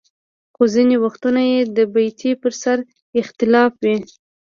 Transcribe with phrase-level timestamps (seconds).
[0.55, 2.77] خو ځینې وختونه یې د بیې پر سر
[3.21, 3.97] اختلاف وي.